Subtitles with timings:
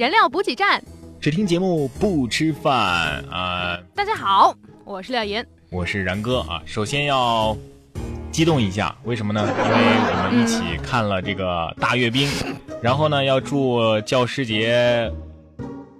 [0.00, 0.82] 燃料补给站，
[1.20, 3.78] 只听节目不吃饭啊！
[3.94, 6.62] 大家好，我是廖岩，我是然哥啊。
[6.64, 7.54] 首先要
[8.32, 9.42] 激动一下，为什么呢？
[9.42, 12.26] 因为我们一起看了这个大阅兵，
[12.80, 15.12] 然后呢要祝教师节，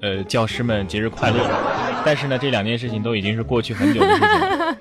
[0.01, 1.47] 呃，教师们节日快乐。
[2.03, 4.77] 但是呢，这两件事情都已经是过去很久的事情了。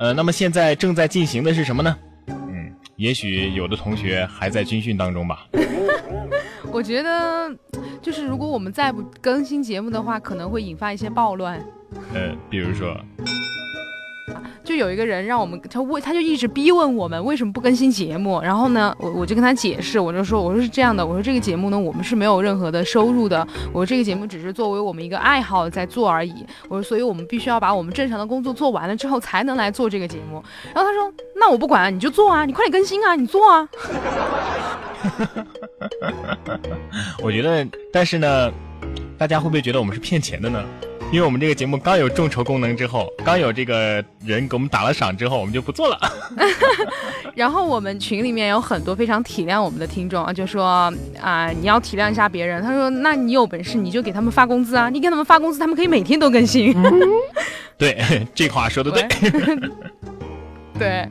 [0.00, 1.96] 呃，那么现在正在进行的是什么呢？
[2.26, 5.46] 嗯，也许有的同学还在军训当中吧。
[6.76, 7.50] 我觉得，
[8.02, 11.58] 就是如果我们再不更新节目的话，可能会引发一些暴乱。
[12.12, 12.94] 呃，比如说。
[14.62, 18.40] 就有一个人让我们，他问，他就一直逼问我们为什么不更新节目。
[18.42, 26.44] 然后呢，我我就跟他解释，我就说，我说是这样的，我说这个节目呢，我们是没有任何的收入的，我说这个节目只是作为我们一个爱好在做而已。
[26.68, 30.42] 我说，所以我们必须要把我们正常的工作做完了之后，才能来做这个节目。
[30.74, 33.68] 然后他说，那我不管，你就做啊，你快点更新啊，你做啊。
[37.22, 38.52] 我觉得，但是呢，
[39.18, 40.64] 大家会不会觉得我们是骗钱的呢？
[41.12, 45.96] 因为我们这个节目刚有众筹功能之后，刚有这个人给我们打了赏之后，我们就不做了。
[47.36, 52.60] 然后我们群里面有很多非常体谅我们的听众啊，就说啊，你要体谅一下别人。
[52.60, 56.74] 他说，那你有本事你就给他们发工资啊，你给他们发工资，他们可以每天都更新。
[57.78, 59.06] 对，这话说的对。
[60.78, 61.08] 对，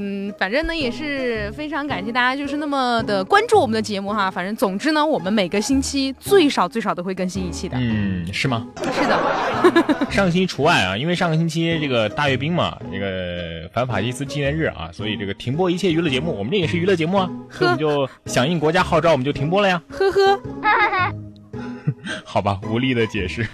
[0.00, 4.30] 嗯，反正呢也是非常感谢大家，就是那么的关注我们的节目哈。
[4.30, 7.76] 反正总之呢，我们每个星期最少最少都会更新一期的。
[7.80, 8.64] 嗯，是吗？
[8.92, 16.32] 是的， 上个星期除外啊，因为上个星期这个大阅兵嘛，这个反法西斯纪念日啊，所以这个停播一切娱乐节目。
[16.32, 19.82] 我们这也是娱乐节目啊，所以我们就响应国家号召，我们就停播了呀。
[19.88, 20.40] 呵呵，
[22.24, 23.44] 好吧，无力的解释。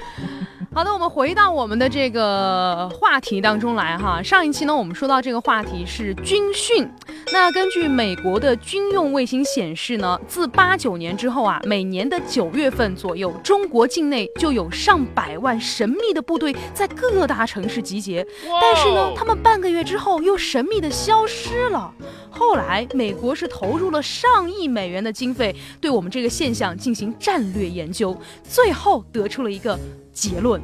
[0.75, 4.21] 好的，我们回到我们的这个话题当中来哈。
[4.21, 6.91] 上一期呢，我们说到这个话题是军训。
[7.33, 18.27] 那根据美国的军用卫星显示呢，自八九年之后啊，每年的九月份左右，中国境内就有上百万神秘的部队在各大城市集结。
[18.61, 21.95] 但是呢，他们半个月之后又神秘的消失了。
[22.31, 29.79] 后来，美国是投入了上亿美元的经费，对我们这个现象进行战略研究，最后得出了一个。
[30.15, 30.63] 结论，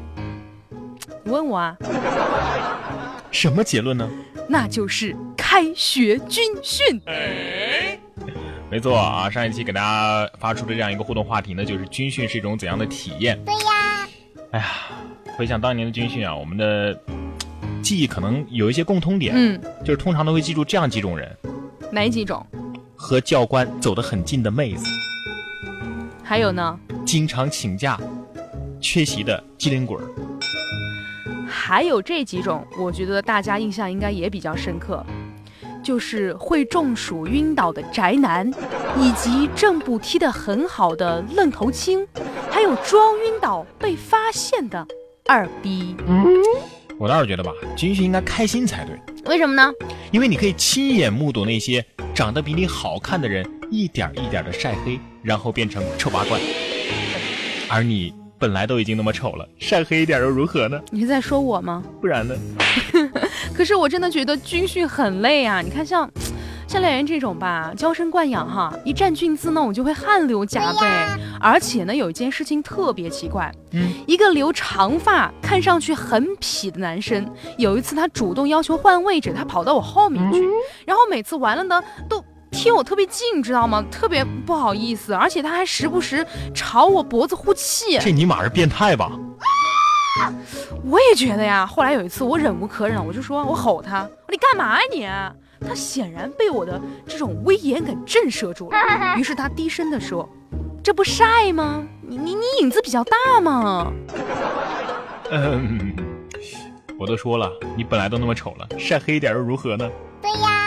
[1.25, 1.77] 你问我啊？
[3.33, 4.09] 什么结论呢？
[4.49, 7.03] 那就是开学军训。
[8.71, 13.37] 没错啊，上一期给大家发出的这样一个互动话题呢，就是军训是一种怎样的体验？
[13.45, 14.09] 对呀。
[14.53, 14.67] 哎呀，
[15.37, 16.97] 回想当年的军训啊，我们的
[17.83, 21.37] 记忆可能有一些共通点，嗯，就是通常都会记住这样几种人。
[21.91, 22.47] 哪几种？
[22.95, 24.87] 和教官走得很近的妹子。
[26.23, 26.79] 还有呢？
[27.05, 27.99] 经常请假。
[28.81, 30.05] 缺席的机灵鬼儿，
[31.47, 35.05] 还有这几种，我觉得大家印象应该也比较深刻，
[35.83, 38.51] 就是会中暑晕倒的宅男，
[38.99, 42.07] 以及正步踢得很好的愣头青，
[42.51, 44.87] 还有装晕倒被发现的
[45.27, 45.95] 二逼。
[46.99, 48.99] 我倒是觉得吧，军训应该开心才对。
[49.27, 49.71] 为什么呢？
[50.11, 56.41] 因为你可以亲眼目睹那些长得比你好看的人一点一点的晒黑，然后变成丑八怪，
[57.69, 58.15] 而你。
[58.41, 60.81] 本来都已经那么丑了，晒黑一点又如何呢？
[60.91, 61.85] 你是在说我吗？
[62.01, 62.35] 不然呢？
[63.55, 65.61] 可是我真的觉得军训很累啊！
[65.61, 66.11] 你看，像
[66.67, 70.87] 像廖岩这种吧，娇生惯养哈，一站军姿呢，我就会汗流浃背。
[71.39, 80.41] 而且呢，有一件事情特别奇怪，嗯，一个留长发、看上去很痞的男生，有一次他主动要求换位置，他跑到我后面去，
[80.87, 82.25] 然后每次完了呢，都。
[82.51, 83.85] 贴我特别近，知道吗？
[83.91, 87.99] 特别不好意思，而且他还时不时朝我脖子呼气。
[87.99, 89.13] 这尼玛是变态吧？
[90.85, 91.65] 我也觉得呀。
[91.65, 95.69] 后来有一次我忍无可忍，我就说我吼他，你干嘛呀你？
[95.69, 98.79] 他显然被我的这种威严给震慑住了，
[99.19, 100.27] 于是他低声的说
[100.83, 101.87] ：“这不晒吗？
[102.01, 103.93] 你你你影子比较大嘛。”
[105.31, 105.95] 嗯，
[106.99, 109.89] 我都说了，你本来都那么丑了，晒黑一点又如何呢？
[110.23, 110.60] 对呀。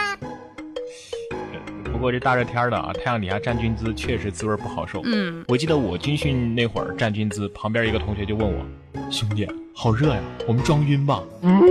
[2.03, 4.99] 不过这大热天的啊，太阳底下站军姿确实滋味不好受。
[5.05, 8.59] 嗯，我记得我军训那会儿站军姿，旁边一个同学就问我
[9.09, 11.63] ：“兄弟，好热呀，我们装晕吧？”嗯，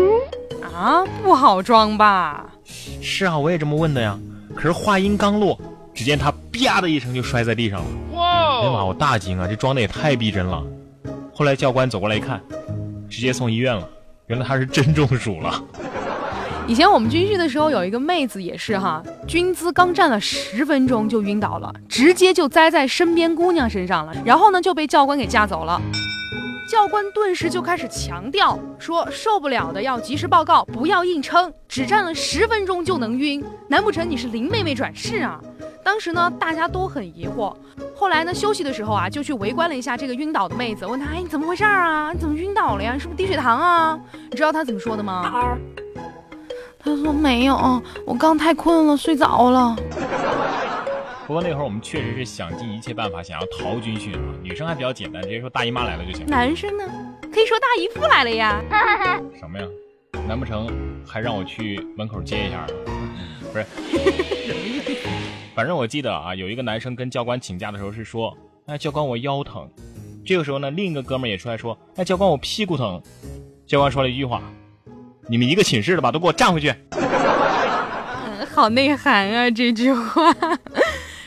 [0.74, 2.50] 啊，不好装吧？
[2.64, 4.18] 是啊，我也这么问的呀。
[4.56, 5.60] 可是话音刚落，
[5.92, 7.86] 只见他啪的一声就摔在地上了。
[8.14, 8.60] 哇！
[8.60, 10.64] 哎呀妈，我大惊啊，这装的也太逼真了。
[11.34, 12.40] 后来教官走过来一看，
[13.06, 13.86] 直接送医院了。
[14.28, 15.62] 原来他是真中暑了。
[16.68, 25.80] 以前我们军训的时候，有一个妹子也是哈，军姿刚站了十分钟就晕倒了，直接就栽在身边姑娘身上了，然后呢就被教官给架走了。
[26.68, 35.38] 教官顿时就开始强调说，受不了的要及时报告，不要硬撑，只站了十分钟就能晕，难不成你是林妹妹转世啊？
[35.84, 37.54] 当时呢，大家都很疑惑。
[37.94, 42.12] 后来呢，休息的时候啊，就去围观了一下这个晕倒的妹子，问她：“哎，你怎么回事儿啊？
[42.12, 42.94] 你怎么晕倒了呀？
[42.94, 43.98] 你是不是低血糖啊？”
[44.30, 45.58] 你知道她怎么说的吗？
[46.84, 49.76] 她说：“没有，我刚太困了，睡着了。”
[51.26, 54.20] 不过那会儿我们确实是想尽一切办法想要逃军训啊。
[54.42, 56.26] 女生还比较简单，直接说大姨妈来了就行。
[56.26, 56.84] 男生呢，
[57.32, 58.60] 可以说大姨夫来了呀。
[59.38, 59.66] 什么呀？
[60.28, 60.68] 难不成
[61.06, 62.66] 还让我去门口接一下？
[63.52, 63.64] 不是，
[65.54, 68.36] 反正我记得啊，有一个男生跟教官请假的时候是说
[68.66, 69.68] ：“哎，教官我腰疼。”
[70.26, 73.00] 这个时候呢，另一个哥们也出来说：“哎，教官我屁股疼。”
[73.66, 74.42] 教官说了一句话
[75.28, 76.74] ：“你们一个寝室的吧，都给我站回去。”
[78.54, 80.34] 好内涵啊这句话。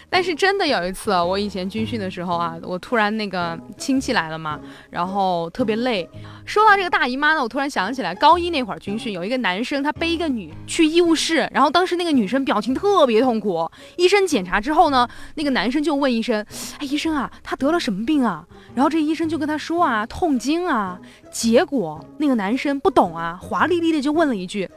[0.08, 4.58] 但是真的有一次，我以前军训的时候啊，我突然那个亲戚来了嘛，
[4.90, 6.10] 然后特别累。
[6.46, 13.70] 说到这个大姨妈呢，我突然想起来，高一那会儿军训，有一个男生他背一个女去医务室，然后当时那个女生表情特别痛苦。
[13.98, 16.46] 医生检查之后呢，那个男生就问医生
[16.80, 21.00] ：“哎，医生啊，他得了什么病啊？”然后这医生就跟他说啊：“痛经啊。”
[21.31, 24.69] 结果那个男生不懂啊，华丽丽的就问了一句。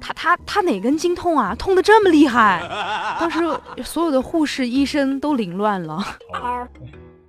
[0.00, 1.54] 他他他哪根筋痛啊？
[1.54, 2.62] 痛的这么厉害！
[3.20, 3.38] 当时
[3.84, 6.02] 所有的护士、医生都凌乱了。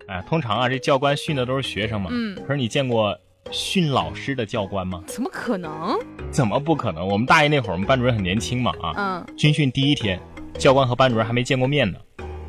[0.08, 2.10] 哎，通常啊，这教官训的都是学生嘛。
[2.12, 2.36] 嗯。
[2.48, 3.16] 可是你见过
[3.52, 5.04] 训老师的教官吗？
[5.06, 5.98] 怎么可能？
[6.32, 7.08] 怎么不可能？
[7.08, 8.94] 我们大一那会儿，我们班主任很年轻嘛啊。
[8.98, 9.26] 嗯。
[9.38, 10.20] 军训第一天，
[10.58, 11.98] 教官和班主任还没见过面呢。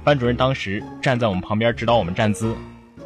[0.04, 2.54] 班主任当时站在我们旁边指导我们站姿，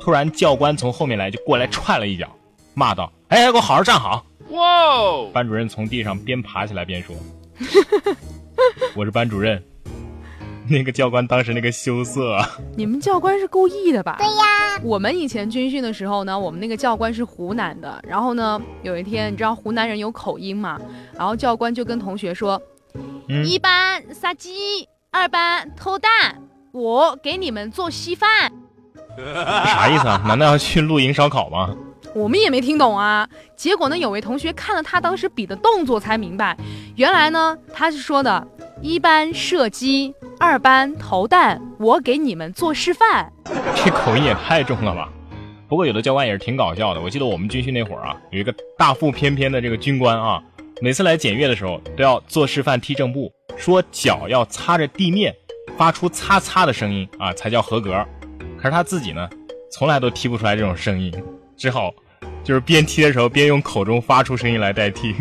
[0.02, 2.28] 突然教官从后面来就过来踹了一脚，
[2.74, 4.60] 骂道：“哎，给我好好站好。”哇！
[4.60, 7.14] 哦班主任从地上边爬起来边说
[8.96, 9.62] ：“我是班主任。”
[10.68, 12.36] 那个教官当时那个羞涩，
[12.76, 14.16] 你们教官是故意的吧？
[14.18, 14.80] 对呀。
[14.82, 18.02] 我们以前军训的时候呢，我们那个教官是湖南的。
[18.04, 20.80] 然后呢，有一天你知道湖南人有口音嘛？
[21.16, 22.60] 然后教官就跟同学说
[23.46, 28.52] ：“一班杀鸡，二班偷蛋，我给你们做稀饭。”
[29.64, 30.22] 啥意思啊？
[30.26, 31.74] 难道要去露营烧烤吗？
[32.14, 33.26] 我们也没听懂啊，
[33.56, 36.56] 结果呢，有位同学看了他当时比的动作才明白，
[36.96, 38.46] 原来呢他是说的，
[38.82, 43.32] 一班射击，二班投弹，我给你们做示范。
[43.74, 45.08] 这口音也太重了吧？
[45.68, 47.00] 不过有的教官也是挺搞笑的。
[47.00, 50.42] 我记得我们军训那会儿啊，有一个大腹翩翩的这个军官啊，
[50.82, 55.34] 每次来检阅的时候都要做示范踢正步，说脚要擦着地面，
[55.78, 58.06] 发出擦擦的声音啊才叫合格。
[58.62, 59.28] 可是他自己呢，
[59.72, 61.12] 从来都踢不出来这种声音。
[61.56, 61.92] 只好，
[62.44, 65.16] 就是边踢的时候边用口中发出声音来代替。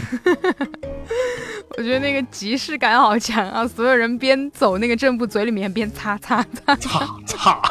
[1.76, 3.68] 我觉得那个即视感好强啊！
[3.68, 7.62] 所有人边走那个正步，嘴里面边擦擦擦擦擦。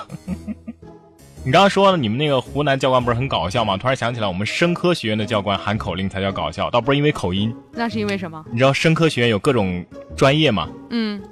[1.44, 3.76] 你刚刚说了，你们那个湖南教官不是很搞笑吗？
[3.76, 7.54] 突然想起来，我们生科学院的教官喊口令才叫搞笑，倒不是因为口音。
[7.72, 8.44] 那是因为什么？
[8.50, 9.86] 你知道生科学院有各种
[10.16, 10.68] 专业吗？
[10.90, 11.22] 嗯。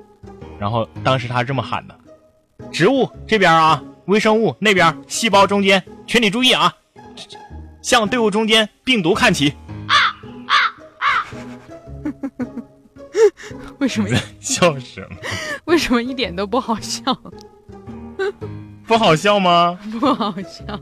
[0.61, 1.99] 然后当时他这么喊的：
[2.70, 6.75] 植物这边啊，微生物那边，细胞中间，全体注意啊！
[7.82, 9.50] 向队伍中间病毒看齐。
[9.87, 9.94] 啊
[10.46, 10.55] 啊
[10.99, 11.25] 啊！
[13.78, 14.08] 为什么
[14.40, 15.16] 笑什么？
[15.66, 17.02] 为什么一点都不好笑？
[18.87, 19.78] 不好笑吗？
[20.00, 20.81] 不好笑。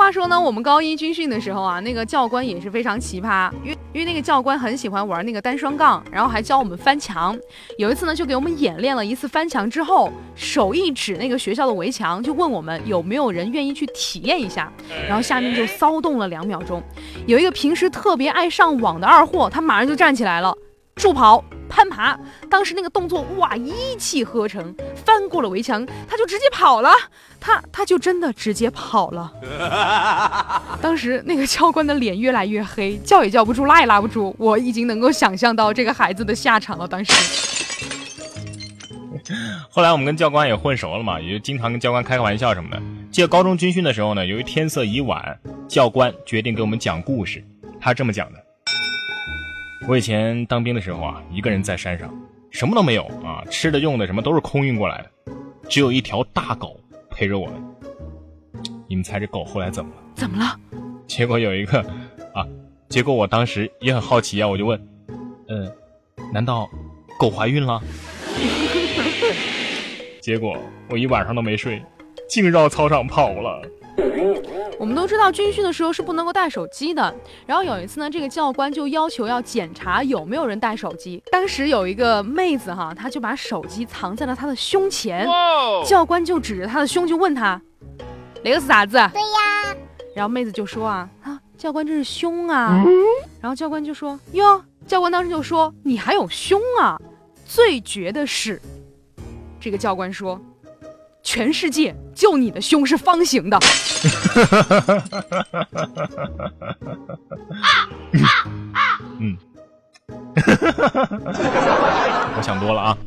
[0.00, 7.38] 话说呢，我们高一军训的时候啊，那个教官也是非常奇葩，因为因为那个教官很喜欢玩那个单双杠，然后还教我们翻墙。
[7.76, 14.72] 有一次呢，就给我们演练了一次翻墙之后，手一指那个学校的围墙，就问我们有没有人愿意去体验一下。
[15.06, 16.82] 然后下面就骚动了两秒钟，
[17.26, 20.56] 有一个平时特别爱上网的二货，他马上就站起来了，
[20.96, 21.44] 助跑。
[21.72, 22.18] 攀爬，
[22.50, 24.74] 当时那个动作哇，一气呵成，
[25.06, 26.90] 翻过了围墙，他就直接跑了，
[27.38, 29.32] 他他就真的直接跑了。
[30.82, 36.88] 当时那个教官的脸越来越黑，叫也叫不住，拉也拉不住，我已经能够想象到这个孩子的下场了。
[36.88, 37.12] 当时，
[39.70, 42.82] 后来我们跟教官也混熟了嘛，也就经常跟教官开个玩笑什么的。
[43.12, 47.44] 记得高中军训的时候呢，由于天色已晚，教官决定给我们讲故事，
[47.80, 48.49] 他这么讲的。
[49.88, 52.12] 我以前当兵的时候啊，一个人在山上，
[52.50, 55.10] 什么都没有啊，吃的用的什么都是空运过来的，
[55.68, 56.78] 只有一条大狗
[57.10, 57.54] 陪着我们。
[58.86, 60.02] 你们猜这狗后来怎么了？
[60.14, 60.58] 怎么了？
[61.06, 61.80] 结果有一个
[62.34, 62.46] 啊，
[62.88, 64.88] 结果我当时也很好奇啊，我就问，
[65.48, 65.72] 嗯，
[66.32, 66.68] 难道
[67.18, 67.80] 狗怀孕了？
[70.20, 70.56] 结果
[70.88, 71.82] 我一晚上都没睡，
[72.28, 73.62] 净绕操场跑了。
[74.78, 77.14] 我们都知道军训的时候是不能够带手机的。
[77.46, 81.22] 然后有一次呢，这个教官就要求要检查有没有人带手机。
[81.30, 85.28] 当时有一个妹子哈，她就把手机藏在了她的胸前。
[85.84, 87.60] 教官就指着她的胸就问她
[88.42, 89.76] ：“那个是啥子？”对呀。
[90.14, 92.82] 然后妹子就说：“啊啊，教官这是胸啊。”
[93.40, 96.98] 然后教官就说：“哟。”教官当时就说：“你还有胸啊？
[97.44, 98.60] 最绝的是，
[99.60, 100.40] 这个教官说
[101.22, 103.56] ：“全世界就你的胸是方形的。”
[107.62, 108.28] 啊啊
[108.74, 109.34] 啊嗯，
[112.36, 112.98] 我想多了啊。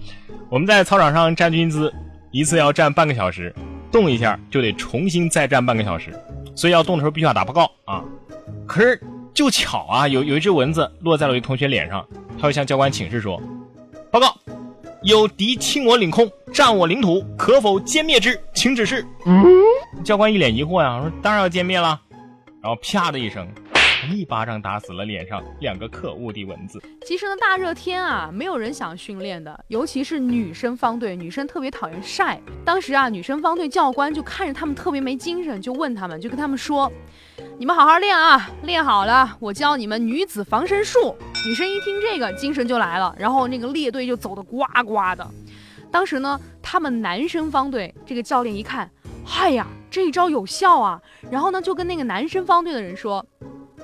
[0.50, 1.94] 我们在操场上站军姿，
[2.32, 3.54] 一次要站半个小时，
[3.92, 6.12] 动一下就得重新再站半个小时，
[6.56, 8.04] 所以要动的时候必须要打报告啊。
[8.66, 9.00] 可是
[9.32, 12.04] 就巧啊，有有一只蚊子落在了我一同学脸上，
[12.42, 13.40] 他就向教官请示说
[14.10, 14.36] ：“报告，
[15.04, 18.40] 有敌侵我领空，占我领土，可否歼灭之？
[18.54, 19.06] 请指示。”
[20.04, 22.00] 教官一脸疑惑呀，说：“当然要歼灭了。”
[22.62, 23.48] 然后啪的一声。
[24.12, 26.82] 一巴掌打死了脸上两个可恶的蚊子。
[27.06, 32.40] 其实呢，大热天啊，没有人想训练的，尤其是女生方队，女生特别讨厌晒。
[32.66, 36.92] 当时啊，女生方队教官就看着他们特别没精神，就问他们，就跟他们说
[37.60, 45.28] ：“你们好好练啊，练好了，我教你们女子防身术。”女生一听这个，精神就来了，然后那个列队就走得呱呱的。
[45.92, 48.90] 当时呢，他们男生方队这个教练一看，
[49.26, 53.26] 嗨呀，这一招有效啊，然后呢，就跟那个男生方队的人说。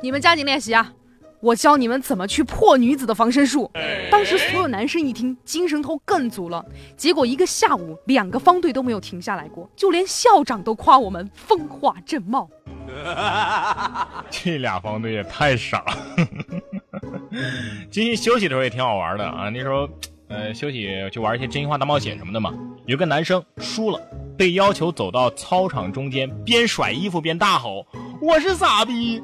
[0.01, 0.94] 你们加紧练习啊！
[1.41, 3.72] 我教你们怎么去破女子的防身术。
[4.12, 6.65] 当时所有男生一听，精神头更足了。
[6.98, 12.50] 结果一个下午，两个方队都没有停下来过，就连校长都夸我们风华正茂。
[14.29, 16.27] 这俩方队也太傻了。
[17.89, 19.88] 今天休息的时候也挺好玩的啊，那时候
[20.27, 22.53] 呃休息就玩一些真心话大冒险什么的嘛。
[22.86, 24.01] 有个男生输了，
[24.38, 27.86] 被要求走到操场中间，边甩衣服边大吼
[28.22, 29.22] ：“我是傻逼！”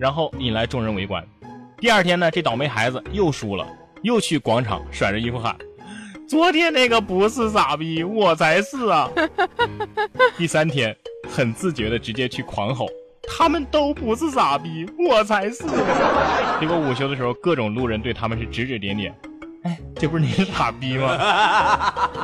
[0.00, 1.22] 然后引来众人围观。
[1.76, 3.66] 第二天呢，这倒霉孩子又输了，
[4.00, 5.54] 又去广场甩着衣服喊
[6.26, 9.10] ：“昨天那个不是傻逼，我才是啊！
[10.38, 10.96] ”第三天，
[11.28, 12.88] 很自觉的直接去狂吼
[13.28, 15.64] ：“他们都不是傻逼，我才是！”
[16.58, 19.14] 结果午休的时候，各种路人对他们是指指点点
[19.64, 21.14] ：“哎，这不是你傻逼吗？”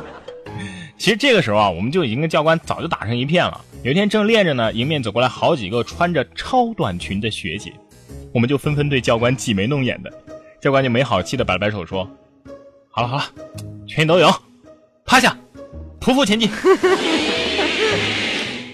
[0.97, 3.61] 其实这个时候啊，我们就已经跟教官早就打成一片了。
[3.83, 7.71] 有一天正练着呢，迎面走过来好几个穿着超短裙的学姐，
[8.33, 10.11] 我们就纷纷对教官挤眉弄眼的。
[10.59, 12.09] 教官就没好气的摆了摆手说
[12.89, 13.23] ：“好了好了，
[13.87, 14.29] 全都有，
[15.05, 15.37] 趴下，
[16.01, 16.49] 匍匐前进。”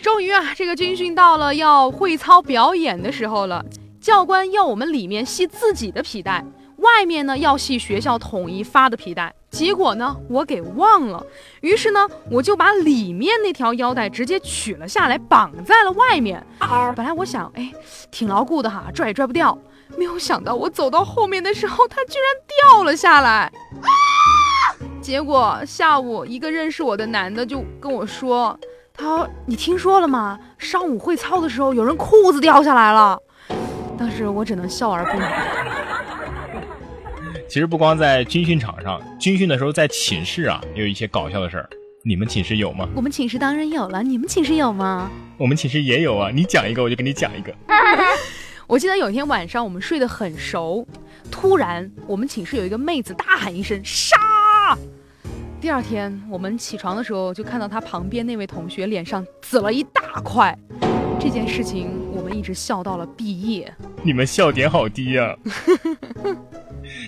[0.01, 3.63] 终于啊，这个军训到了要会操表演的时候了。
[3.99, 6.43] 教官要我们里面系自己的皮带，
[6.77, 9.33] 外面呢要系学校统一发的皮带。
[9.53, 11.23] 结果呢，我给忘了，
[11.61, 16.43] 于是呢，我就把里面那条腰带直接取了下来，绑在了外面。
[16.95, 17.71] 本来我想，哎，
[18.09, 19.55] 挺牢固的哈，拽也拽不掉。
[19.95, 23.51] 没有想到，我走到后面的时候，它居然掉了下来。
[24.99, 28.59] 结果下午，一个认识我的男的就跟我说
[28.91, 30.39] ：“他说你听说了吗？
[30.57, 33.19] 上午会操的时候，有人裤子掉下来了。”
[33.99, 35.23] 当时我只能笑而不语。
[37.53, 41.69] 其实不光在军训场上，军训的时候在寝室啊，也有一些搞笑的事儿。
[42.03, 42.89] 你们寝室有吗？
[42.95, 45.11] 我们寝室当然有了，你们寝室有吗？
[45.37, 47.53] 我们寝室也有啊，你讲一个我就给你讲一个。
[48.65, 50.83] 我记得有一天晚上我们睡得很熟，
[51.29, 54.17] 突然我们寝室有一个妹子大喊一声“杀”，
[55.61, 60.57] 第二天我们起床的时候就看到她旁边那位同学脸上紫了一大块。
[61.19, 63.71] 这件事情我们一直笑到了毕业。
[64.01, 65.37] 你们笑点好低呀。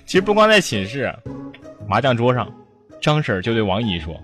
[0.06, 1.12] 其实不光在寝室，
[1.88, 2.48] 麻将桌上，
[3.02, 4.16] 张婶就对王姨说：“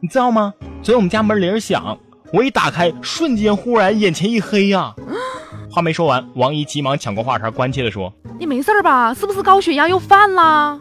[0.00, 0.54] 你知道吗？
[0.82, 1.98] 昨天我们家门铃响，
[2.32, 4.94] 我一打开，瞬间忽然眼前一黑呀。
[5.70, 9.12] ”话没说完，王姨急忙抢过话茬，关切地说：“你没事吧？
[9.12, 10.80] 是不是高血压又犯了？”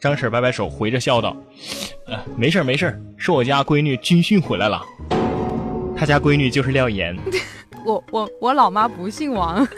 [0.00, 1.36] 张婶摆摆手，回着笑道
[2.08, 4.82] ：“呃，没事没事，是我家闺女军训回来了。
[5.94, 7.14] 她家闺女就是廖岩。
[7.84, 9.68] 我我我老妈不姓王。”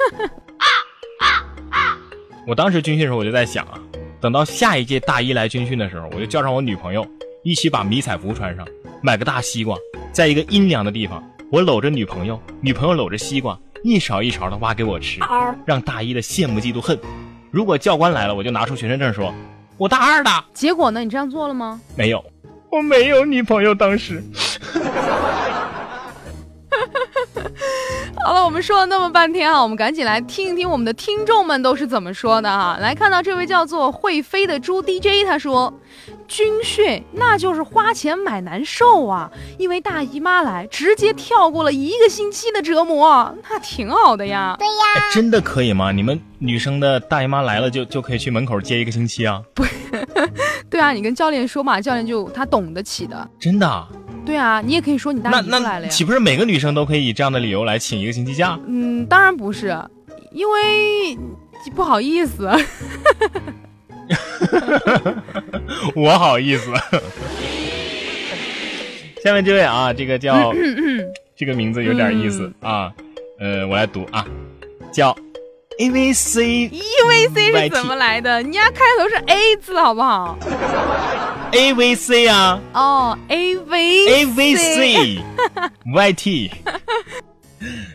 [2.45, 3.79] 我当时军训的时候，我就在想啊，
[4.21, 7.07] 等到下一届大一来军训的时候，我就叫上我女朋友，
[7.45, 8.67] 一起把迷彩服穿上，
[9.01, 9.77] 买个大西瓜，
[10.13, 11.23] 在一个阴凉的地方，
[11.53, 15.21] 我搂着女朋友，女朋友搂着西瓜，一勺一勺的挖给我吃，
[15.65, 16.99] 让大一的羡慕嫉妒恨。
[17.53, 19.33] 如果教官来了，我就拿出学生证说，
[19.79, 20.31] 我大二的。
[20.53, 21.05] 结果呢？
[21.05, 21.81] 你这样做了吗？
[21.97, 22.25] 没有，
[22.73, 23.73] 我没有女朋友。
[23.73, 24.21] 当时。
[28.25, 32.79] 好了，我们说了那么半天啊，我们赶紧来听一听我们的听众们都是怎么说的哈。
[32.81, 35.73] 来看到这位叫做会飞的猪 DJ，他说
[36.29, 45.91] ：“军训那就是花钱买难受啊，因为大姨妈来，直接跳过了一个星期的折磨，那挺好的呀。”对呀，真的可以吗？
[45.91, 49.43] 你们女生的大姨妈来了就就可以去门口接一个星期啊？
[49.53, 49.65] 不，
[50.71, 53.29] 对啊，你跟教练说嘛，教练就他懂得起的。
[53.41, 53.89] 真的。
[54.25, 55.89] 对啊，你也可以说你大姨来了呀。
[55.89, 58.59] 岂不是每个女生都可以以这样的理由来请一个星期假？
[58.67, 59.77] 嗯，当然不是，
[60.33, 61.19] 因为
[61.75, 62.49] 不好意思。
[65.95, 66.73] 我好意思。
[69.25, 70.53] 下面这位啊，这个叫
[71.37, 72.93] 这个名字有点意思啊，
[73.39, 74.27] 呃，我来读啊，
[74.93, 75.17] 叫
[75.79, 78.43] A V C E V C 是怎么来的？
[78.43, 80.37] 你家开头是 A 字好不好
[81.53, 85.23] ？A V C 啊哦，A V，A V C
[85.95, 86.51] Y T。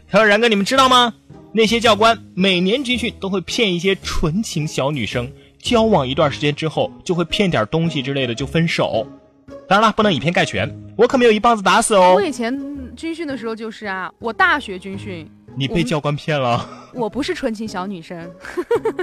[0.10, 1.14] 他说：“然哥，你们知道吗？
[1.54, 5.32] 那些教官每年军训都会骗一些纯情小女生，
[5.62, 9.06] 交往一段时间之后就会骗点东西之类的就分手。
[9.68, 12.22] 当然了，不能以偏概全，我可没有一棒子打死哦我。
[12.22, 18.32] 以前军训的时候就是啊，我大学军训，你被教官骗了，我不是纯情小女生，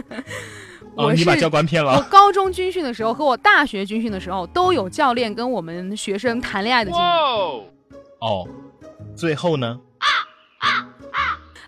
[0.95, 2.03] 哦，你把教官骗了我。
[2.03, 7.05] 高中军训的时候和我大学军训的时候都有教练跟我们学生谈恋爱的经历。
[8.21, 8.47] 哦，
[9.17, 9.81] 最后呢？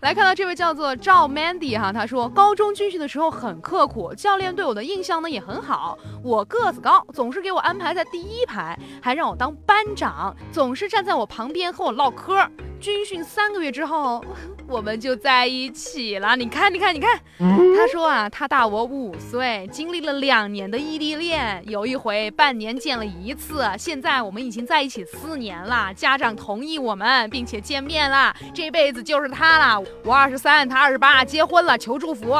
[0.02, 5.98] 来看到这位叫做赵 Mandy 哈，他说高中军训的时候很刻苦，教练对我的印象呢也很好。
[6.22, 12.36] 我个子高，总是给我安排在第一排，还让我当班长，总是站在我旁边和我唠嗑。
[12.80, 14.24] 军训三个月之后，
[14.68, 16.36] 我们就在一起了。
[16.36, 29.82] 你看，你看，你看，他说啊，他大我五岁，经历了两年的异地恋，有一回半年见了一次，现在我们已经在一起四年了，家长同意我们，并且见面了，这辈子就是他了。
[30.04, 32.32] 我二十三，他二十八，结婚了，求祝福。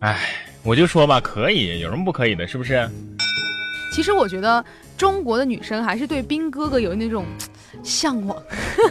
[0.00, 2.46] 哎，我就说吧，可以，有什么不可以的？
[2.46, 2.88] 是不是？
[3.92, 4.62] 其实我觉得
[4.96, 7.24] 中国的女生还是对兵哥哥有那种
[7.84, 8.36] 向往，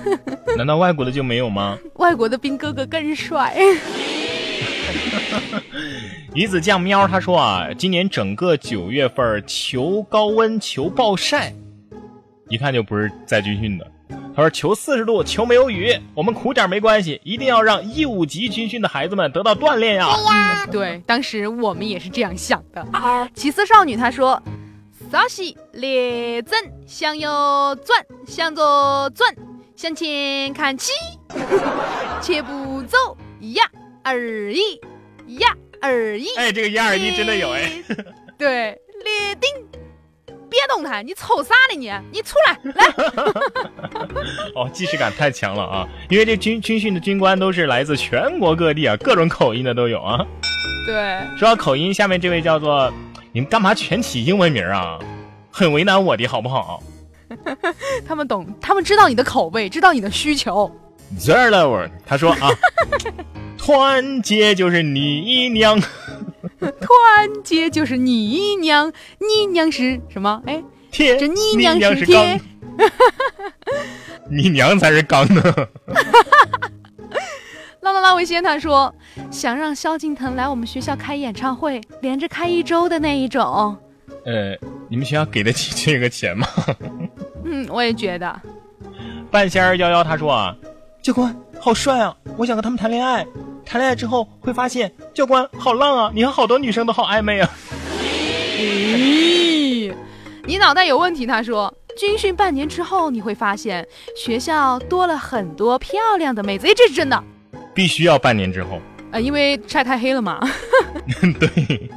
[0.57, 1.77] 难道外国的就没有吗？
[1.95, 3.55] 外国的兵哥哥更帅。
[6.33, 11.53] 鱼子酱喵他说啊，今年整个九月份求高温求暴晒，
[12.49, 13.85] 一看就不是在军训的。
[14.35, 20.13] 他说求四十度求没有雨，我们苦点没关系，一定要让义务级军训的孩子们得到锻炼呀。
[20.13, 22.85] 对呀，对，当时我们也是这样想的。
[23.33, 24.41] 起司少女她说
[25.09, 27.29] ：“稍息列阵，向右
[27.85, 29.33] 转，向左转，
[29.77, 30.91] 向前看齐，
[32.21, 32.97] 切步走，
[33.53, 33.63] 呀
[34.03, 34.19] 二
[34.51, 34.59] 一，
[35.39, 37.71] 呀二一。”哎，这个一二一真的有哎。
[38.37, 39.49] 对，列定，
[40.49, 41.91] 别动弹，你瞅啥呢你？
[42.11, 42.85] 你出来，来。
[44.55, 45.87] 哦，既视感太强了啊！
[46.09, 50.25] 因为这军军训的军官都是来自全国各地啊，各种口音的都有啊。
[50.85, 52.91] 对，说到口音，下面这位叫做
[53.31, 54.99] 你们干嘛全起英文名啊？
[55.51, 56.83] 很为难我的好不好
[58.07, 60.69] 他们懂，他们知道你的口味，知道你的需求。
[61.17, 62.49] z e r l o v e r 他说啊，
[63.57, 65.79] 团结就是你娘，
[66.81, 70.41] 团结就是你娘，你娘是什么？
[70.45, 72.89] 哎，铁，这你你娘娘是是铁钢，
[74.29, 75.41] 你娘才是钢呢。
[77.81, 78.15] 啦啦啦！
[78.15, 78.93] 维仙他说
[79.29, 83.77] 想让萧敬腾来我们学校开演唱会，连着开一周的那一种。
[84.25, 84.57] 呃，
[84.89, 86.47] 你们学校给得起这个钱吗？
[87.45, 88.41] 嗯，我也觉得。
[89.29, 90.55] 半仙儿幺幺他说啊，
[91.01, 93.23] 教官好帅啊，我想和他们谈恋爱。
[93.65, 97.49] 谈恋爱之后会发现，教官好浪啊，你和好多女生都好暧昧啊。
[98.57, 99.93] 咦，
[100.45, 101.25] 你脑袋有问题。
[101.25, 106.67] 他说，军训半年之后，你会发现学校多了很多漂亮的妹子。
[106.67, 107.21] 哎，这是真的。
[107.73, 108.79] 必须要半年之后。
[109.11, 110.39] 呃，因为晒太黑了嘛。
[111.39, 111.89] 对，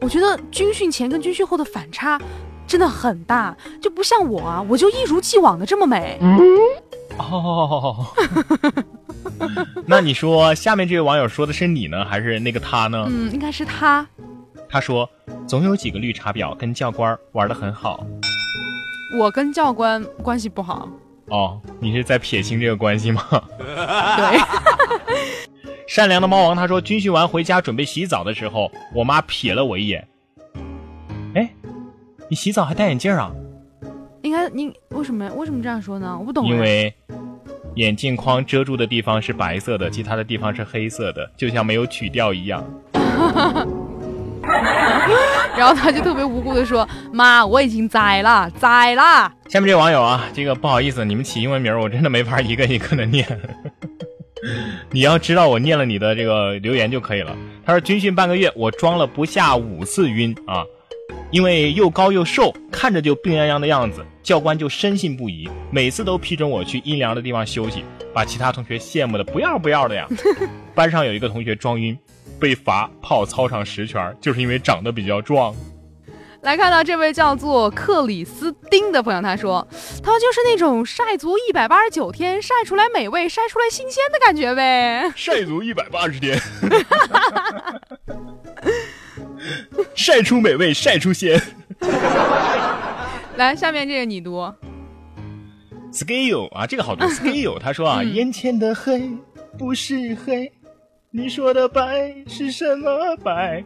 [0.00, 2.20] 我觉得军训前跟军训后的反差
[2.66, 6.20] 真的很大，就不像我啊，我就一如既往的这么美。
[7.18, 8.06] 哦，
[9.86, 13.06] 那你说下面这位网友说的是你呢，还是那个他呢？
[13.08, 14.06] 嗯，应该是他。
[14.68, 15.08] 他说，
[15.46, 18.06] 总有几个绿茶婊跟教官玩的很好。
[19.16, 20.88] 我跟教官关系不好。
[21.28, 23.22] 哦，你是在撇清这个关系吗？
[23.58, 24.40] 对。
[25.88, 30.06] 善良的猫王他说，军训完回家准备洗澡的时候，我妈瞥了我一眼。
[31.34, 31.50] 哎，
[32.28, 33.32] 你洗澡还戴眼镜啊？
[34.20, 36.14] 应该你为什么为什么这样说呢？
[36.18, 36.46] 我不懂。
[36.46, 36.94] 因为
[37.76, 42.64] 眼镜框遮住的地方是白色的，其他的地方是黑色的，就像没有取掉一样。
[45.56, 53.26] 然后他就特别无辜的说：“妈，我已经摘了，摘了。”下面这位网友啊，这个不好意思，你们起英文名我真的没法一个一个的念。
[54.90, 57.36] 你要知道我念了你的这个留言就可以了。
[57.66, 60.64] 他说军训半个月，我装了不下五次晕啊，
[61.30, 70.08] 因为又高又瘦，看着就病殃殃的样子，教官就深信不疑，每次都批准我去阴凉的地方休息，把其他同学羡慕的不要不要的呀。
[70.74, 71.94] 班上有一个同学装晕，
[72.40, 75.54] 被罚跑操场十圈，就是因为长得比较壮。
[76.40, 79.68] 来看到这位叫做克里斯丁的朋友，他说
[80.02, 85.12] ：“他就是那种晒足一百八十九天，晒出来美味，晒出来新鲜的感觉呗。
[85.14, 86.40] 晒足一百八十天。
[89.94, 91.40] ”晒出美味，晒出鲜。
[93.36, 94.52] 来，下面这个你读。
[95.92, 97.06] Scale 啊，这个好读。
[97.06, 99.10] Scale 他说啊，嗯眼前的黑
[99.58, 100.52] 不是黑，
[101.10, 103.64] 你说的白是什么白？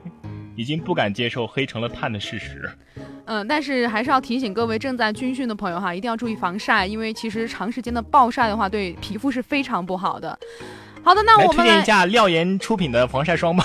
[0.55, 2.71] 已经不敢接受黑成了碳的事实。
[3.25, 10.39] 嗯，但是还是要提醒各位正在军训的朋友哈，一定要注意防晒，因为其实长时间的暴晒的话，对皮肤是非常不好的。
[11.05, 13.65] 好的，那我们推荐一下廖岩出品的防晒霜吧。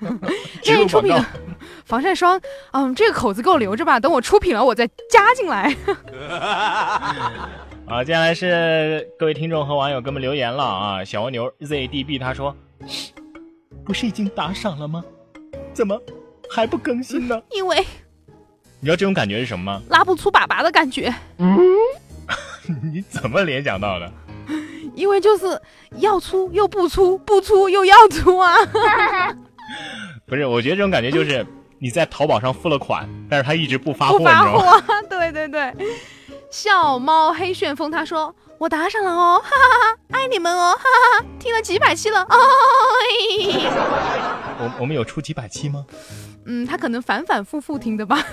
[0.64, 1.24] 廖岩出品的。
[1.84, 2.40] 防晒霜，
[2.72, 5.74] 嗯，这个口子给我留着吧，等我出品了我再加进来。
[7.86, 11.04] 啊，接下来是各位听众和网友给我们留言了啊。
[11.04, 12.54] 小蜗牛 ZDB 他说
[13.86, 15.04] ：“不是已经打赏了吗？
[15.72, 16.00] 怎么
[16.50, 17.76] 还不更新呢因为？”
[18.80, 19.82] 你知道这种感觉是什么吗？
[19.88, 21.56] 拉不出粑粑的感觉，嗯
[22.82, 24.12] 你怎么联想到的？
[24.94, 25.60] 因为就是
[25.98, 28.56] 要出又不出，不出又要出啊。
[30.26, 31.46] 不是，我觉得这种感觉就是
[31.78, 34.18] 你在淘宝上付了款，但是他一直不发货，
[35.08, 35.72] 对对对。
[36.50, 42.36] 笑猫黑旋风他说我打赏了哦， 哈哈哈，爱你们哦，哈哈哈，听了几百期了，哦。
[43.48, 43.64] 嘿
[44.58, 45.84] 我我们有出几百期吗？
[46.46, 48.24] 嗯，他可能反反复复听的吧。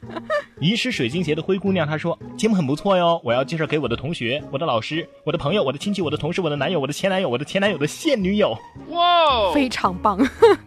[0.60, 8.56] 遗失水晶鞋的灰姑娘她说节目很不错哟，我要介绍给我的同学、我的老师、我的朋友、我的亲戚、我的同事、我的男友、我的前男友、我的前男友的现女友。
[8.88, 10.18] 哇非常棒。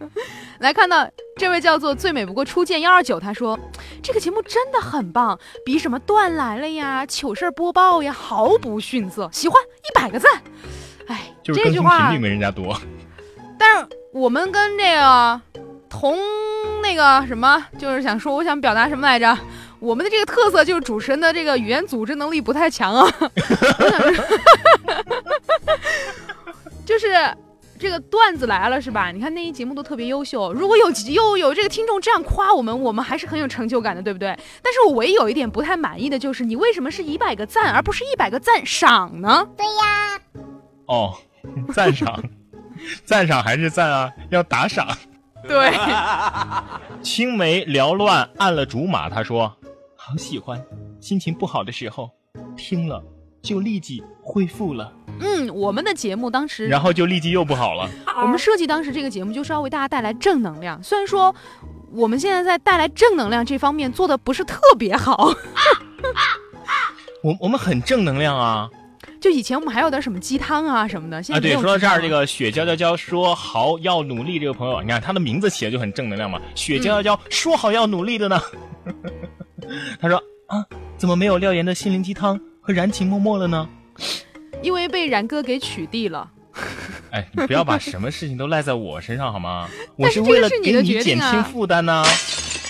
[0.60, 3.58] 来看到这位叫做最美不过初见幺二九，他说
[4.02, 10.30] 这个节目真的很棒，比什么段来了呀、糗事儿播报呀毫不逊色，喜欢一百个赞。
[11.08, 12.78] 哎，就是更这句话新频率没人家多。
[13.58, 15.40] 但是我们跟这个
[15.90, 16.16] 同
[16.80, 19.36] 那个什么，就是想说，我想表达什么来着？
[19.80, 23.10] 我们的这个特色就是主持人的这个语言组织能力不太强啊。
[26.84, 27.08] 就是
[27.78, 29.10] 这个段子来了是吧？
[29.10, 34.28] 你看那一节目都特别优秀，如果有又有这个听众这样夸我们，我们还是很有成就感的，对不对？
[34.62, 39.48] 但是我唯一有一点不太满意的就是，你为什么是一百个赞，而不是一百个赞赏呢？
[39.56, 40.20] 对呀
[40.86, 41.16] 哦，
[41.72, 42.22] 赞赏，
[43.06, 44.10] 赞赏还是赞啊？
[44.30, 44.86] 要打赏。
[45.48, 45.72] 对。
[47.02, 49.54] 青梅缭乱按了竹马，他说
[49.96, 50.62] ：“好喜欢，
[51.00, 52.10] 心情不好的时候
[52.56, 53.02] 听了
[53.42, 57.88] 就立即恢复了，嗯，我们的节目当时然后就立即又不好了。
[58.20, 61.34] 我们设计当时这个节目就是要为大家带来正能量，虽然说
[61.90, 65.32] 我们现在在带来正能量这方面做的不是特别好，
[67.22, 68.68] 我我们很正能量啊
[69.20, 71.40] 就以前我们还有点什么鸡汤啊什么的，现啊！
[71.40, 76.40] 对，在没有说到这儿，这个雪娇娇娇说好要努力，这个朋友，你看他的名字起的就很正能量嘛。
[76.54, 78.40] 雪娇娇娇说好要努力的呢，
[80.00, 80.64] 他说啊，
[80.96, 83.68] 怎么没有廖岩的心灵鸡汤和燃情脉脉了呢？
[84.62, 86.30] 因为被然哥给取缔了。
[87.12, 89.68] 哎，你不要把什么事情都赖在我身上好吗？
[89.96, 92.02] 我是为了给你减轻负担呢。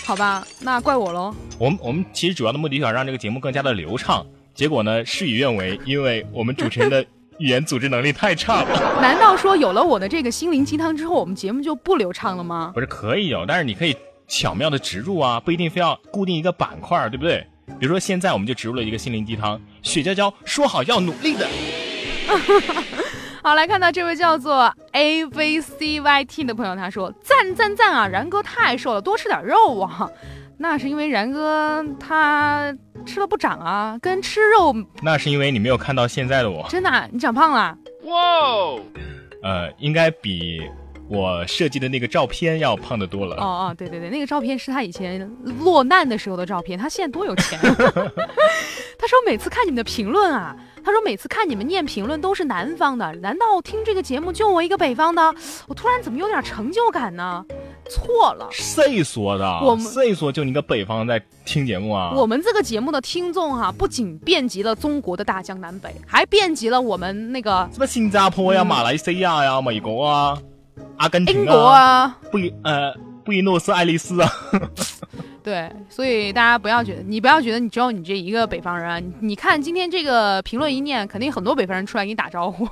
[0.03, 1.33] 好吧，那怪我喽。
[1.57, 7.03] 我们我们其实主要的目的想让这个节目更加的流畅，结果呢事与愿违，因为我们主持人的
[7.39, 8.69] 语言组织能力太差了。
[9.01, 12.71] 难道说有了我的这个心灵鸡汤之后，我们节目就不流畅了吗？
[12.73, 13.95] 不是可以有，但是你可以
[14.27, 17.45] 巧妙的植入啊，不一定非要固定一个板块，对不对？
[17.79, 21.47] 比如说现在我们就植入了一个心灵鸡汤，雪娇娇说好要努力的，
[23.41, 30.09] 好，来看到这位叫做 A V C Y T 的朋友，他说赞赞赞啊，然哥太瘦了，多吃点肉啊。
[30.61, 32.71] 那是因为然哥他
[33.03, 34.71] 吃了不长啊，跟吃肉
[35.01, 37.75] 那是因为你没有看到现在的我，真的啊、你长胖了。
[38.03, 38.79] 哇哦
[39.41, 40.61] 呃，应该比
[41.09, 43.35] 我设计的那个照片要胖得多了。
[43.37, 45.27] 哦哦，对对对，那个照片是他以前
[45.63, 47.57] 落难的时候的照片，他现在多有钱。
[48.99, 55.33] 他说每次看你们的评论啊，他说每次看你们念评论都是南方的，难道听这个节目就我一个北方的？
[55.67, 57.43] 我突然怎么有点成就感呢？
[57.91, 58.47] 错了。
[58.51, 59.45] 谁说的？
[59.61, 62.13] 我们谁说就你个北方在听节目啊？
[62.15, 70.37] 我们这个节目的听众哈、不仅遍及了中国的大江南北，还遍及了我们那个什么新加坡呀、嗯马来西亚呀、美国啊、
[70.97, 72.17] 阿根廷英国啊。
[72.31, 72.93] 布宜呃
[73.25, 74.31] 布宜诺斯艾利斯啊。
[75.43, 78.99] 对，所以大家不要觉得，你不要觉得你只有你这一个北方人啊！
[78.99, 82.63] 你你看今天这个评论一念，肯定很多北方人出来给你打招呼。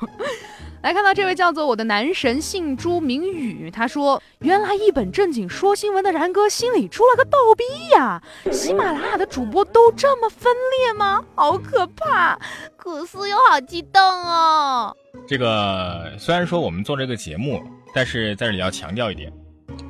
[0.82, 7.64] 来看到这位叫做我的男神姓朱明宇，他说：“原来一本正经说新闻的然哥心里出了个逗逼
[7.94, 8.22] 呀！
[8.50, 11.22] 喜马拉雅的主播都这么分裂吗？
[11.36, 12.40] 好可怕，
[12.78, 14.96] 可是又好激动哦。
[15.28, 17.62] 这个虽然说我们做这个节目，
[17.94, 19.32] 但是在这里要强调一点，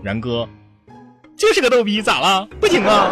[0.01, 0.49] 然哥
[1.37, 2.47] 就是个逗逼，咋了？
[2.59, 3.11] 不行啊！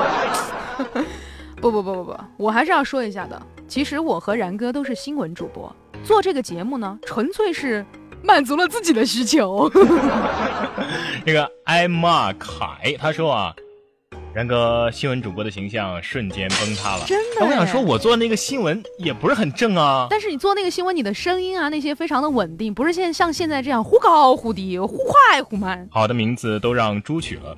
[1.61, 3.39] 不不不不不，我还是要说一下的。
[3.67, 7.85] 其实我和然哥都是新闻主播，做这个节目呢，纯粹是
[8.23, 9.69] 满足了自己的需求。
[11.25, 13.53] 这个艾玛凯他说啊，
[14.33, 17.03] 然哥新闻主播的形象瞬间崩塌了。
[17.05, 20.07] 真的哎我想哎说，我做那个新闻也不是很正啊。
[20.09, 25.87] 但是你做那个新闻，你的声音啊那些非常的稳定，不是现像现在这样忽高忽低、忽快忽慢。
[25.91, 27.57] 好的名字都让猪取了，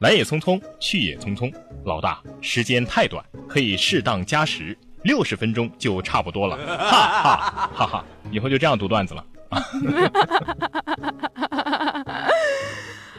[0.00, 1.52] 来也匆匆，去也匆匆。
[1.84, 6.56] 老大，时间太短，可以适当加时，六十分钟就差不多了。
[6.56, 8.04] 哈哈哈哈！
[8.30, 9.24] 以后就这样读段子了。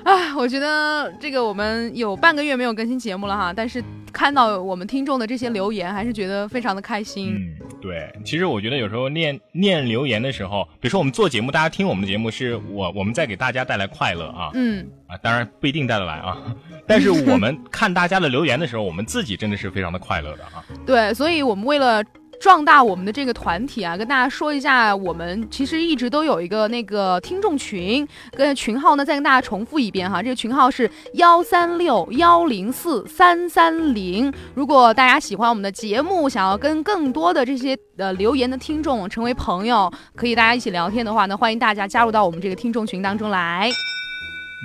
[0.07, 7.35] 啊，我觉得这个我们有半个月没有更新节目了哈，但是看到我们听众的这些留言，还是觉得非常的开心。
[7.35, 8.09] 嗯，对。
[8.23, 16.37] 其实我觉得有时候念念留言的时候，比如说我们做节目，大家听我们的节目，是我我们在给大家带来快乐啊嗯，啊，当然不一定带得来啊。
[16.87, 20.63] 但是我们看大家的留言的时候，我们自己真的是非常的快乐的啊。
[20.87, 22.01] 对，所以我们为了。
[22.39, 34.31] 壮大我们的这个团体啊，跟大家说一下，我们其实一直都有一个那个听众群，跟群号呢再跟大家重复一遍哈，这个群号是幺三六幺零四三三零。
[34.53, 43.69] 如果大家喜欢我们的节目，想要跟更多的这些呃留言的听众成为朋友，可以大家一起聊天的话呢，欢迎大家加入到我们这个听众群当中来。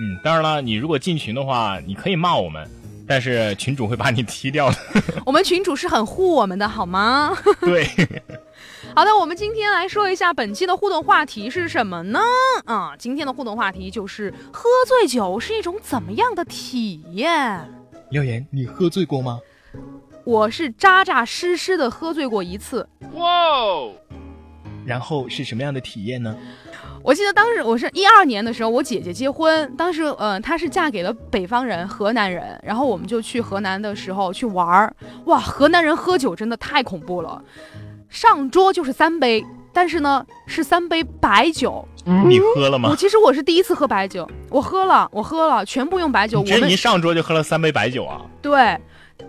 [0.01, 2.67] 嗯，当然了，你如果进群的话，你可以骂我们，
[3.13, 4.77] 但是群主会把你踢掉的。
[5.27, 7.37] 我们群主是很护我们的，好吗？
[7.61, 7.85] 对，
[8.97, 12.21] 好的，我们今天来说一下本期的互动话题是什么呢？
[12.65, 17.71] 啊，今天的互动话题就是喝醉酒是一种怎么样的体验？
[18.09, 19.39] 廖岩，你喝醉过吗？
[20.25, 22.89] 我是扎扎实实的喝醉过一次。
[23.13, 23.93] 哇哦
[24.87, 26.35] 然后是什么样的体验呢？
[27.05, 37.43] 我记得当时我是一二年的时候，我姐姐结婚，当时呃她是嫁给了北方人，河南人，然后我们就去河南的时候去玩儿，哇，河南人喝酒真的太恐怖了，
[38.09, 41.87] 上桌就是三杯，但是呢是三杯白酒。
[42.05, 42.97] 你喝了吗我？
[42.97, 46.41] 其实我是第一次喝白酒，我喝了，我喝了，全部用白酒。
[46.41, 48.23] 我们一上桌就喝了三杯白酒啊？
[48.41, 48.55] 对，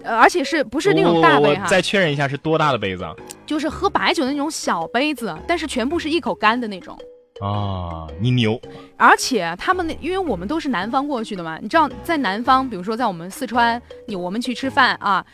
[0.03, 3.13] 呃，而且是不是那种大杯哈，再确认一下是多大的杯子啊？
[3.45, 6.97] 就是喝白酒的那种小杯子，但是全部是一口干的那种。
[7.43, 8.57] 啊，你牛！
[8.95, 15.25] 而且他们那，因为我们都是南方过去的嘛，你知道，在南方，比如说在我们四川，你我们去吃饭啊，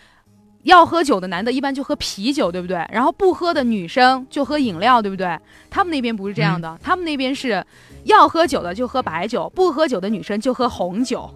[0.63, 2.84] 要喝酒的男的一般就喝啤酒，对不对？
[2.91, 5.38] 然后不喝的女生就喝饮料，对不对？
[5.69, 7.63] 他们那边不是这样的，他们那边是
[8.06, 11.30] 要喝酒的就喝白酒，不喝酒的女生就喝红酒。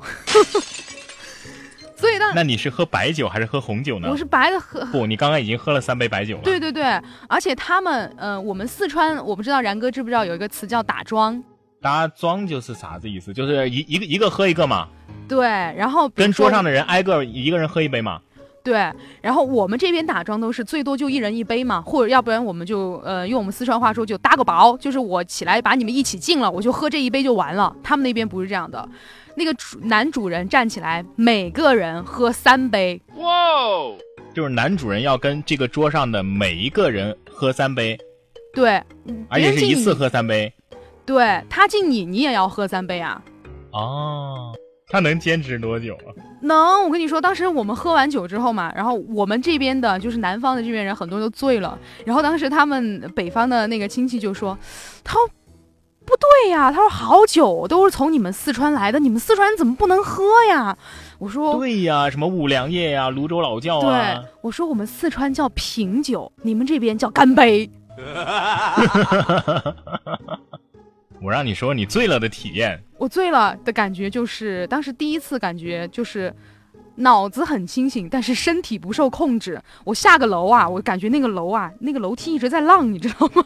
[2.04, 4.18] 所以当那你是喝白酒还是喝红酒呢我？
[4.18, 6.42] 是白的喝，不，你刚刚已经喝了三杯白酒了。
[6.44, 6.84] 对对对，
[7.30, 11.42] 而且他们，呃，我们四川，我不知道然哥知不知道有一个词叫打桩，
[11.82, 13.34] 打桩就是啥子意思？
[13.34, 14.90] 就是一一个一个喝一个嘛，
[15.30, 18.20] 对，然后跟桌上的人挨个一个人喝一杯嘛。
[18.64, 18.90] 对，
[19.22, 27.76] 然后我们这边打桩都是最多就一人一杯嘛，或者要不然我们就呃用我们四川话说就搭个薄，就是我起来把你们一起敬了，我就喝这一杯就完了。
[27.84, 28.88] 他们那边不是这样的，
[29.36, 33.98] 那个主男主人站起来，每个人喝三杯，哇，哦
[34.34, 37.98] 就是男主人要跟这个桌上的每一个人喝三杯，
[38.54, 38.82] 对，
[39.30, 40.52] 而且是一次喝三杯。
[41.06, 43.22] 对他敬你，你也要喝三杯啊。
[43.72, 44.56] 哦，
[44.88, 46.10] 他能坚持多久啊？
[46.42, 51.78] 能，我跟你说，当时我们喝完酒之后嘛，然后我们这边的，就是南方的这边人，很多人都醉了。
[52.06, 54.58] 然后当时他们北方的那个亲戚就说
[55.04, 55.30] ：“他说
[56.06, 60.78] 不对呀，他说好酒都是从你们四川来的，你们四川人怎么不能喝呀？”
[61.18, 67.70] 我说：“对呀，什么五粮液呀、泸州老窖啊对啊，，我说我们四川叫品酒，你们这边叫干杯。
[71.22, 72.84] 我让你说你醉了的体验。
[72.98, 76.34] 我醉了的感觉就是，当时第一次感觉就是。”
[76.96, 79.60] 脑子很清醒，但是身体不受控制。
[79.84, 83.44] 我下个楼啊，我感觉那个楼啊，那个楼梯一直在浪，你知道吗？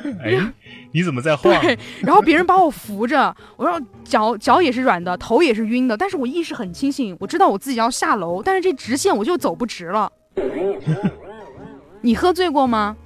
[0.22, 0.52] 哎，
[0.92, 1.52] 你怎么在晃？
[1.60, 10.10] 对，然后别人把我扶着，我说脚脚也是软的，头也是晕的，但是我意识很清醒，我知道我自己要下楼，但是这直线我就走不直了。
[12.00, 12.96] 你喝醉过吗？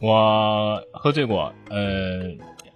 [0.00, 2.22] 我喝醉过，呃，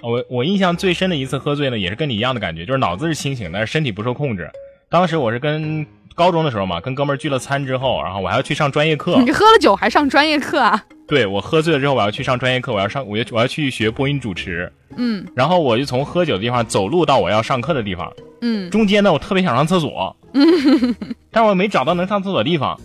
[0.03, 4.51] 我我印象最深的一次喝醉呢，也是跟你一样的感觉，就是脑子是清醒，但是身体不受控制。
[4.89, 9.21] 当时我是跟高中的时候嘛，跟哥们儿聚了餐之后，然后我还要去上专业课。
[9.25, 10.83] 你喝了酒还上专业课啊？
[11.09, 14.71] 对我喝醉了之后，我要去上专业课，我要上，我要我要去学播音主持。
[14.97, 20.45] 嗯然后我就从喝酒的地方走路到我要上课的地方，嗯，中间呢，我特别想上厕所，嗯
[21.33, 22.79] 但是我没找到能上厕所的地方。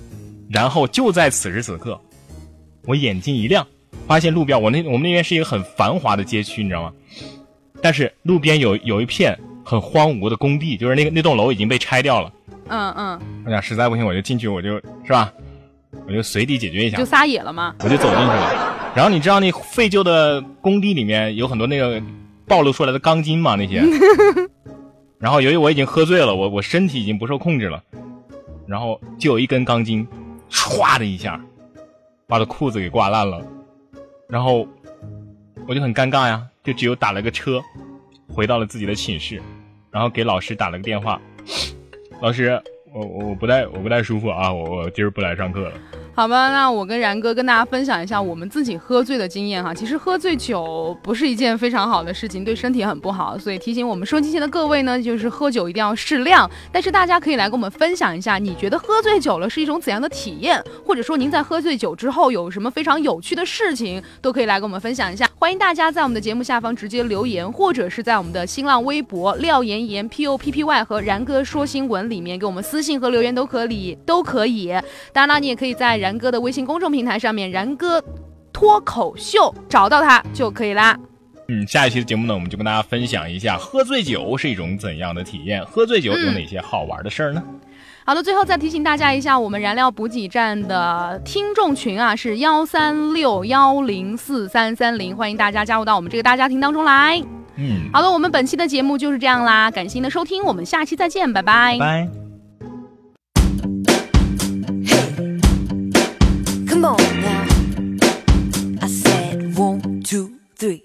[0.50, 2.00] 然后就在此时此刻，
[2.86, 3.68] 我眼睛一亮，
[4.08, 6.94] 发现路边我那我们那边是一个很繁华的街区，你知道吗？
[7.82, 9.38] 但是路边有有一片
[9.68, 12.32] 很荒芜的工地，就是那个那栋楼已经被拆掉了。
[12.70, 15.30] 嗯嗯，我想实在不行我就进去，我就是吧，
[16.08, 17.76] 我就随地解决一下就，撒野了吗？
[17.84, 18.92] 我就走进去了。
[18.96, 22.02] 然后你知道那废旧的工地里面有很多那个
[22.48, 23.84] 暴露出来的钢筋嘛那些，
[25.20, 27.84] 然后由于我已经喝醉了，我我身体已经不受控制了，
[28.66, 30.08] 然后就有一根钢筋，
[30.50, 31.38] 唰的一下，
[32.26, 33.42] 把他裤子给挂烂了。
[34.30, 34.66] 然后
[35.68, 37.62] 我就很尴尬呀，就只有打了个车，
[38.30, 39.42] 回到了自己的寝室，
[39.98, 41.20] 然后给老师打了个电话，
[42.22, 42.62] 老师，
[42.94, 45.72] 我我不太我不太舒服啊，我我今儿不来上课了。
[46.14, 49.74] 好吧，那我跟然哥跟大家分享一下我们自己喝醉的经验哈。
[49.74, 56.48] 其实喝醉酒不是一件非常好的事情，对身体很不好，所以提醒我们收机前的各位呢，就是喝酒一定要适量。
[56.72, 65.27] 但是大家可以来跟我们分享一下，你觉得喝醉酒了是一种怎样的体验，或者说您在喝醉酒之后有什么非常有趣的事情，都可以来跟我们分享一下。
[65.40, 74.70] 欢迎大家在我们的节目下方直接留言，或者是在我们的新浪微博廖岩岩 P O P P Y 和然哥说新闻里面给我们私信和留言都可以，都可以。
[75.14, 76.08] 当然了，你也可以在然。
[76.08, 78.04] 然哥的微信公众平台上面，然哥
[78.52, 80.98] 脱口秀找到他就可以啦。
[81.50, 87.44] 嗯，下一期的节目呢，我们就跟大家分享一下喝醉酒是一种怎样的体验，喝醉酒有哪些好玩的事儿呢？
[88.07, 97.23] 好的，最后再提醒大家一下，我们燃料补给站的听众群啊是幺三六幺零四三三零，欢迎大家加入到我们这个大家庭当中来。
[97.57, 101.79] 嗯，好的，我们本期的节目就是这样啦，感谢您的收听，我们下期再见，拜拜。
[101.79, 102.09] 拜。
[106.69, 107.45] Come on now.
[108.81, 110.83] I said one, two, three.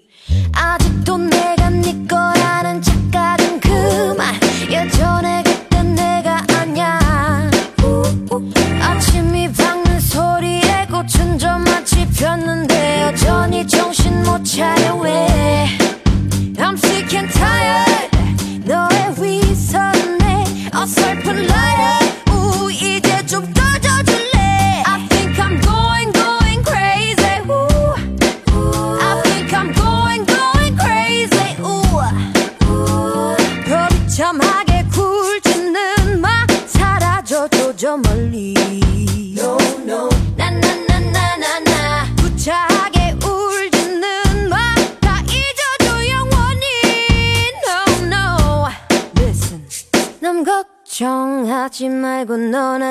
[0.52, 2.41] 아직도 내가 네 거라
[12.22, 12.71] 마치 폈는데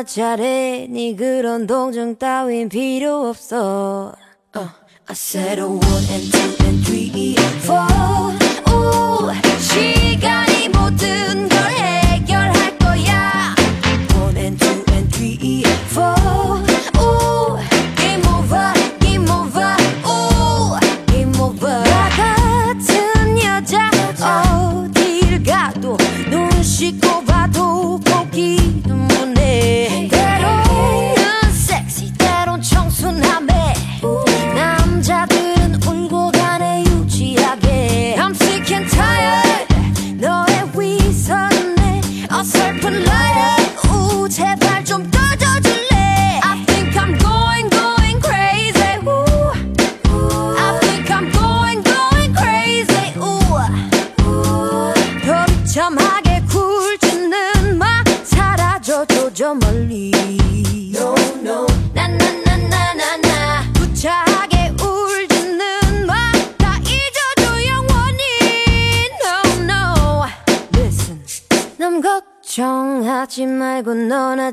[0.02, 4.12] 나 잘해 네 그런 동정 따윈 필요 없어
[4.56, 4.68] uh,
[5.06, 7.86] I said a one and two and three four
[8.74, 11.31] 오 시간이 모든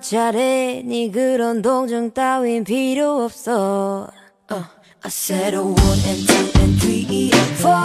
[0.09, 4.07] 잘해 네 그런 동정 따윈 필요 없어
[4.51, 4.63] uh,
[5.03, 7.29] I said a one and two and three
[7.61, 7.77] four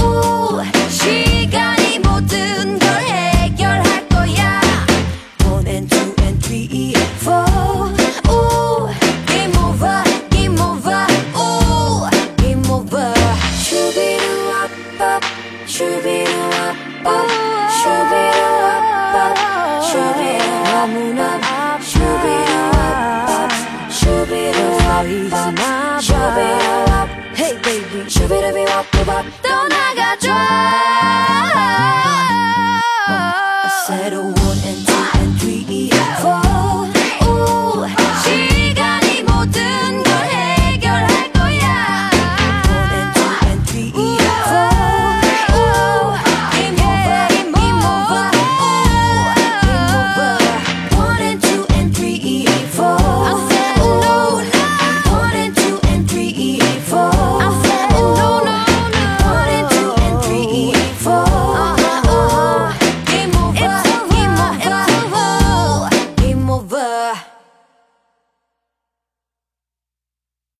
[0.00, 1.83] 오 시간이